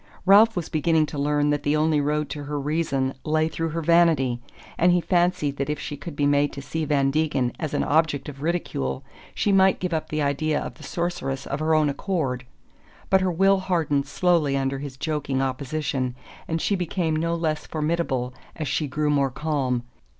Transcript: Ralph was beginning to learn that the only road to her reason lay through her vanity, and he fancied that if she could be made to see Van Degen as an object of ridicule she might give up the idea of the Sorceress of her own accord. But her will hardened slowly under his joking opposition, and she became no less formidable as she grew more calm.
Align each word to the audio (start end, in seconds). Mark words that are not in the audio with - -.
Ralph 0.25 0.55
was 0.55 0.67
beginning 0.67 1.05
to 1.05 1.19
learn 1.19 1.51
that 1.51 1.61
the 1.61 1.75
only 1.75 2.01
road 2.01 2.27
to 2.31 2.45
her 2.45 2.59
reason 2.59 3.13
lay 3.23 3.47
through 3.47 3.69
her 3.69 3.83
vanity, 3.83 4.41
and 4.75 4.91
he 4.91 4.99
fancied 4.99 5.57
that 5.57 5.69
if 5.69 5.79
she 5.79 5.95
could 5.95 6.15
be 6.15 6.25
made 6.25 6.51
to 6.53 6.61
see 6.63 6.85
Van 6.85 7.11
Degen 7.11 7.51
as 7.59 7.75
an 7.75 7.83
object 7.83 8.27
of 8.27 8.41
ridicule 8.41 9.03
she 9.35 9.51
might 9.51 9.79
give 9.79 9.93
up 9.93 10.09
the 10.09 10.19
idea 10.23 10.59
of 10.59 10.73
the 10.73 10.83
Sorceress 10.83 11.45
of 11.45 11.59
her 11.59 11.75
own 11.75 11.87
accord. 11.87 12.45
But 13.11 13.21
her 13.21 13.31
will 13.31 13.59
hardened 13.59 14.07
slowly 14.07 14.57
under 14.57 14.79
his 14.79 14.97
joking 14.97 15.39
opposition, 15.39 16.15
and 16.47 16.59
she 16.59 16.75
became 16.75 17.15
no 17.15 17.35
less 17.35 17.67
formidable 17.67 18.33
as 18.55 18.67
she 18.67 18.87
grew 18.87 19.11
more 19.11 19.29
calm. 19.29 19.83